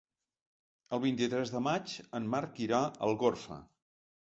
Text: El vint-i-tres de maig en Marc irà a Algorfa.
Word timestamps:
El 0.97 1.01
vint-i-tres 1.03 1.53
de 1.57 1.63
maig 1.67 1.95
en 2.21 2.29
Marc 2.35 2.61
irà 2.67 2.85
a 2.91 2.93
Algorfa. 3.13 3.65